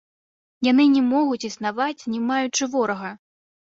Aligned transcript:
Яны 0.67 0.85
не 0.95 1.03
могуць 1.13 1.47
існаваць, 1.51 2.07
не 2.17 2.25
маючы 2.35 2.63
ворага! 2.77 3.19